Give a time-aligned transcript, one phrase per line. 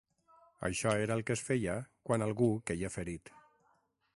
[0.69, 1.75] Això era el que es feia
[2.09, 3.35] quan algú queia ferit